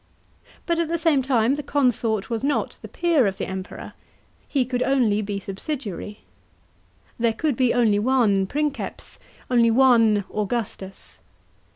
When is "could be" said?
7.33-7.71